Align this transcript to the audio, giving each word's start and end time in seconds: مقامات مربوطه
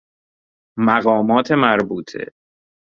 مقامات 0.79 1.51
مربوطه 1.51 2.33